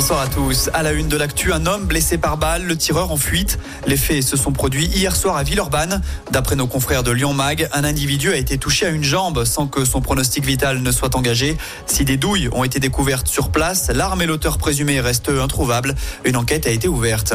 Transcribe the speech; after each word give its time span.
Bonsoir 0.00 0.20
à 0.20 0.28
tous. 0.28 0.70
À 0.72 0.82
la 0.82 0.92
une 0.92 1.08
de 1.08 1.16
l'actu, 1.18 1.52
un 1.52 1.66
homme 1.66 1.84
blessé 1.84 2.16
par 2.16 2.38
balle, 2.38 2.64
le 2.64 2.74
tireur 2.74 3.12
en 3.12 3.18
fuite. 3.18 3.58
Les 3.86 3.98
faits 3.98 4.22
se 4.22 4.34
sont 4.34 4.50
produits 4.50 4.86
hier 4.86 5.14
soir 5.14 5.36
à 5.36 5.42
Villeurbanne. 5.42 6.00
D'après 6.30 6.56
nos 6.56 6.66
confrères 6.66 7.02
de 7.02 7.10
Lyon 7.10 7.34
Mag, 7.34 7.68
un 7.74 7.84
individu 7.84 8.32
a 8.32 8.36
été 8.36 8.56
touché 8.56 8.86
à 8.86 8.88
une 8.88 9.04
jambe 9.04 9.44
sans 9.44 9.66
que 9.66 9.84
son 9.84 10.00
pronostic 10.00 10.46
vital 10.46 10.80
ne 10.80 10.90
soit 10.90 11.16
engagé. 11.16 11.58
Si 11.84 12.06
des 12.06 12.16
douilles 12.16 12.48
ont 12.52 12.64
été 12.64 12.80
découvertes 12.80 13.28
sur 13.28 13.50
place, 13.50 13.90
l'arme 13.90 14.22
et 14.22 14.26
l'auteur 14.26 14.56
présumé 14.56 15.00
restent 15.00 15.28
introuvables. 15.28 15.94
Une 16.24 16.38
enquête 16.38 16.66
a 16.66 16.70
été 16.70 16.88
ouverte. 16.88 17.34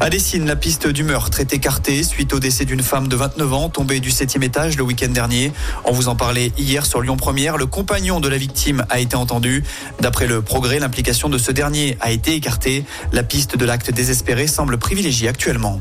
À 0.00 0.08
Dessine, 0.08 0.46
la 0.46 0.56
piste 0.56 0.86
du 0.86 1.04
meurtre 1.04 1.40
est 1.40 1.52
écartée 1.52 2.02
suite 2.02 2.32
au 2.32 2.40
décès 2.40 2.64
d'une 2.64 2.82
femme 2.82 3.08
de 3.08 3.16
29 3.16 3.52
ans 3.52 3.68
tombée 3.68 4.00
du 4.00 4.10
7 4.10 4.42
étage 4.42 4.78
le 4.78 4.84
week-end 4.84 5.10
dernier. 5.10 5.52
On 5.84 5.92
vous 5.92 6.08
en 6.08 6.16
parlait 6.16 6.50
hier 6.56 6.86
sur 6.86 7.02
Lyon 7.02 7.18
Première. 7.18 7.58
Le 7.58 7.66
compagnon 7.66 8.20
de 8.20 8.28
la 8.30 8.38
victime 8.38 8.86
a 8.88 9.00
été 9.00 9.16
entendu. 9.16 9.64
D'après 10.00 10.26
le 10.26 10.40
progrès, 10.40 10.78
l'implication 10.78 11.28
de 11.28 11.36
ce 11.36 11.52
dernier 11.52 11.98
a 12.00 12.05
été 12.10 12.34
écartée. 12.34 12.84
La 13.12 13.22
piste 13.22 13.56
de 13.56 13.64
l'acte 13.64 13.90
désespéré 13.90 14.46
semble 14.46 14.78
privilégiée 14.78 15.28
actuellement. 15.28 15.78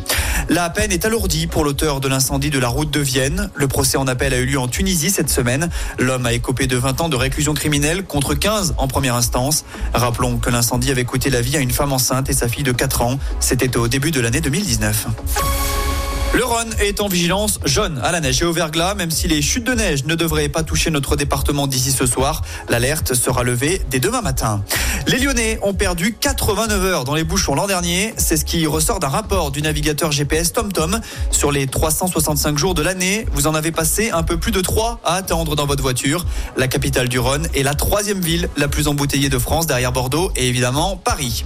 La 0.49 0.69
peine 0.69 0.91
est 0.91 1.05
alourdie 1.05 1.47
pour 1.47 1.63
l'auteur 1.63 1.99
de 1.99 2.07
l'incendie 2.07 2.49
de 2.49 2.59
la 2.59 2.67
route 2.67 2.91
de 2.91 2.99
Vienne. 2.99 3.49
Le 3.55 3.67
procès 3.67 3.97
en 3.97 4.07
appel 4.07 4.33
a 4.33 4.37
eu 4.37 4.45
lieu 4.45 4.59
en 4.59 4.67
Tunisie 4.67 5.09
cette 5.09 5.29
semaine. 5.29 5.69
L'homme 5.97 6.25
a 6.25 6.33
écopé 6.33 6.67
de 6.67 6.77
20 6.77 7.01
ans 7.01 7.09
de 7.09 7.15
réclusion 7.15 7.53
criminelle 7.53 8.03
contre 8.03 8.35
15 8.35 8.75
en 8.77 8.87
première 8.87 9.15
instance. 9.15 9.65
Rappelons 9.93 10.37
que 10.37 10.49
l'incendie 10.49 10.91
avait 10.91 11.05
coûté 11.05 11.29
la 11.29 11.41
vie 11.41 11.57
à 11.57 11.59
une 11.59 11.71
femme 11.71 11.93
enceinte 11.93 12.29
et 12.29 12.33
sa 12.33 12.47
fille 12.47 12.63
de 12.63 12.71
4 12.71 13.01
ans. 13.01 13.19
C'était 13.39 13.77
au 13.77 13.87
début 13.87 14.11
de 14.11 14.19
l'année 14.19 14.41
2019. 14.41 15.07
Le 16.35 16.43
Rhône 16.43 16.75
est 16.79 16.99
en 16.99 17.07
vigilance 17.07 17.61
jaune 17.63 17.97
à 18.03 18.11
la 18.11 18.19
neige 18.19 18.41
et 18.41 18.45
au 18.45 18.51
verglas, 18.51 18.93
même 18.93 19.09
si 19.09 19.29
les 19.29 19.41
chutes 19.41 19.63
de 19.63 19.73
neige 19.73 20.03
ne 20.03 20.15
devraient 20.15 20.49
pas 20.49 20.63
toucher 20.63 20.91
notre 20.91 21.15
département 21.15 21.65
d'ici 21.65 21.93
ce 21.93 22.05
soir. 22.05 22.41
L'alerte 22.67 23.13
sera 23.13 23.43
levée 23.43 23.81
dès 23.89 24.01
demain 24.01 24.21
matin. 24.21 24.61
Les 25.07 25.17
Lyonnais 25.17 25.59
ont 25.61 25.73
perdu 25.73 26.13
89 26.19 26.83
heures 26.83 27.03
dans 27.05 27.15
les 27.15 27.23
bouchons 27.23 27.55
l'an 27.55 27.67
dernier. 27.67 28.13
C'est 28.17 28.35
ce 28.35 28.43
qui 28.43 28.67
ressort 28.67 28.99
d'un 28.99 29.07
rapport 29.07 29.49
du 29.49 29.61
navigateur 29.61 30.11
GPS 30.11 30.51
TomTom. 30.51 30.99
Sur 31.31 31.53
les 31.53 31.67
365 31.67 32.57
jours 32.57 32.73
de 32.73 32.81
l'année, 32.81 33.25
vous 33.31 33.47
en 33.47 33.55
avez 33.55 33.71
passé 33.71 34.11
un 34.11 34.23
peu 34.23 34.35
plus 34.35 34.51
de 34.51 34.59
3 34.59 34.99
à 35.05 35.13
attendre 35.13 35.55
dans 35.55 35.65
votre 35.65 35.83
voiture. 35.83 36.25
La 36.57 36.67
capitale 36.67 37.07
du 37.07 37.17
Rhône 37.17 37.47
est 37.53 37.63
la 37.63 37.75
troisième 37.75 38.19
ville 38.19 38.49
la 38.57 38.67
plus 38.67 38.89
embouteillée 38.89 39.29
de 39.29 39.39
France 39.39 39.67
derrière 39.67 39.93
Bordeaux 39.93 40.33
et 40.35 40.49
évidemment 40.49 40.97
Paris. 40.97 41.45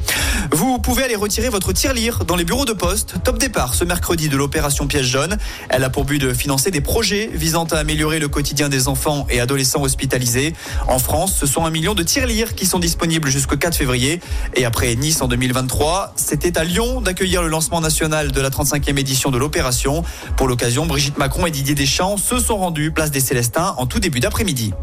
Vous 0.52 0.79
pouvez 0.95 1.04
aller 1.04 1.16
retirer 1.16 1.50
votre 1.50 1.72
tirelire 1.72 2.26
dans 2.26 2.36
les 2.36 2.44
bureaux 2.44 2.66
de 2.66 2.73
poste. 2.73 3.14
Top 3.23 3.38
départ 3.38 3.76
ce 3.76 3.84
mercredi 3.84 4.28
de 4.28 4.36
l'opération 4.36 4.88
Piège 4.88 5.06
jaune. 5.06 5.38
Elle 5.70 5.84
a 5.84 5.92
pour 5.92 6.04
but 6.04 6.18
de 6.18 6.34
financer 6.34 6.72
des 6.72 6.82
projets 6.82 7.30
visant 7.32 7.66
à 7.66 7.76
améliorer 7.76 8.18
le 8.18 8.28
quotidien 8.28 8.70
des 8.70 8.88
enfants 8.88 9.28
et 9.30 9.40
adolescents 9.40 9.84
hospitalisés. 9.84 10.56
En 10.88 10.98
France, 10.98 11.36
ce 11.40 11.45
sont 11.45 11.64
un 11.64 11.70
million 11.70 11.94
de 11.94 12.02
tirelires 12.02 12.56
qui 12.56 12.66
sont 12.66 12.80
disponibles 12.80 13.30
jusqu'au 13.30 13.56
4 13.56 13.78
février. 13.78 14.20
Et 14.56 14.66
après 14.66 14.95
Nice 14.95 15.22
en 15.22 15.28
2023, 15.28 16.14
c'était 16.16 16.58
à 16.58 16.64
Lyon 16.64 17.02
d'accueillir 17.02 17.44
le 17.44 17.50
lancement 17.50 17.82
national 17.82 18.32
de 18.32 18.42
la 18.42 18.50
35e 18.50 18.98
édition 18.98 19.30
de 19.30 19.38
l'opération. 19.38 20.04
Pour 20.38 20.48
l'occasion, 20.48 20.88
Brigitte 20.88 21.20
Macron 21.20 21.45
et 21.45 21.52
Didier 21.52 21.76
Deschamps 21.76 22.17
se 22.17 22.40
sont 22.40 22.58
rendus 22.58 22.90
place 22.90 23.12
des 23.12 23.20
Célestins 23.20 23.76
en 23.78 23.86
tout 23.86 24.00
début 24.00 24.22
d'après-midi. 24.22 24.73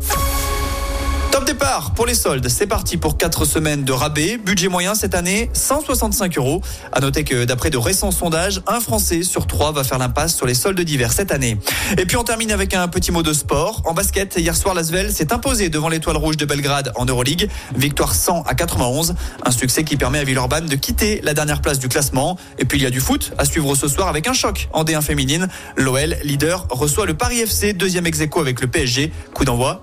Départ 1.56 1.92
pour 1.94 2.04
les 2.04 2.14
soldes. 2.14 2.46
C'est 2.50 2.66
parti 2.66 2.98
pour 2.98 3.16
4 3.16 3.46
semaines 3.46 3.82
de 3.82 3.92
rabais. 3.92 4.36
Budget 4.36 4.68
moyen 4.68 4.94
cette 4.94 5.14
année, 5.14 5.48
165 5.54 6.36
euros. 6.36 6.60
À 6.92 7.00
noter 7.00 7.24
que 7.24 7.46
d'après 7.46 7.70
de 7.70 7.78
récents 7.78 8.10
sondages, 8.10 8.60
un 8.66 8.78
Français 8.78 9.22
sur 9.22 9.46
trois 9.46 9.72
va 9.72 9.82
faire 9.82 9.96
l'impasse 9.96 10.36
sur 10.36 10.44
les 10.44 10.52
soldes 10.52 10.78
d'hiver 10.78 11.14
cette 11.14 11.32
année. 11.32 11.56
Et 11.96 12.04
puis 12.04 12.18
on 12.18 12.24
termine 12.24 12.52
avec 12.52 12.74
un 12.74 12.86
petit 12.88 13.10
mot 13.10 13.22
de 13.22 13.32
sport. 13.32 13.80
En 13.86 13.94
basket, 13.94 14.36
hier 14.36 14.54
soir, 14.54 14.74
l'Asvel 14.74 15.10
s'est 15.10 15.32
imposé 15.32 15.70
devant 15.70 15.88
l'étoile 15.88 16.18
rouge 16.18 16.36
de 16.36 16.44
Belgrade 16.44 16.92
en 16.94 17.06
Euroleague. 17.06 17.48
Victoire 17.74 18.14
100 18.14 18.42
à 18.42 18.54
91. 18.54 19.14
Un 19.42 19.50
succès 19.50 19.82
qui 19.82 19.96
permet 19.96 20.18
à 20.18 20.24
Villeurbanne 20.24 20.66
de 20.66 20.76
quitter 20.76 21.22
la 21.22 21.32
dernière 21.32 21.62
place 21.62 21.78
du 21.78 21.88
classement. 21.88 22.36
Et 22.58 22.66
puis 22.66 22.78
il 22.78 22.82
y 22.82 22.86
a 22.86 22.90
du 22.90 23.00
foot 23.00 23.32
à 23.38 23.46
suivre 23.46 23.74
ce 23.76 23.88
soir 23.88 24.08
avec 24.08 24.28
un 24.28 24.34
choc 24.34 24.68
en 24.74 24.84
D1 24.84 25.00
féminine. 25.00 25.48
L'OL, 25.78 26.18
leader, 26.22 26.66
reçoit 26.68 27.06
le 27.06 27.14
Paris 27.14 27.40
FC, 27.40 27.72
deuxième 27.72 28.06
ex 28.06 28.20
avec 28.20 28.60
le 28.60 28.66
PSG. 28.66 29.10
Coup 29.32 29.46
d'envoi. 29.46 29.82